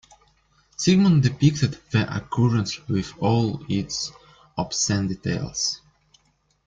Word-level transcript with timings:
Sigmund 0.77 1.21
depicted 1.21 1.77
the 1.91 2.17
occurrence 2.17 2.79
with 2.87 3.13
all 3.19 3.63
its 3.71 4.11
obscene 4.57 5.07
details. 5.07 5.79